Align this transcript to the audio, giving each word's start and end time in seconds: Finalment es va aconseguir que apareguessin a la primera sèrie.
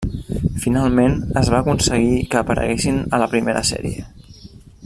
Finalment 0.63 1.13
es 1.41 1.51
va 1.55 1.59
aconseguir 1.65 2.17
que 2.33 2.41
apareguessin 2.41 2.99
a 3.19 3.23
la 3.25 3.29
primera 3.35 3.65
sèrie. 3.75 4.07